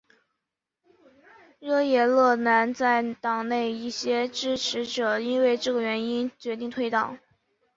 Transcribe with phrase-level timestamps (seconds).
[1.59, 7.19] 惹耶勒南在党内的一些支持者因为这个原因决定退党。